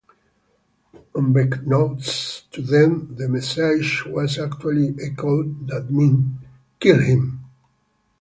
[1.13, 6.25] Unbeknownst to them, the message was actually a code that meant
[6.79, 7.41] "Kill him!".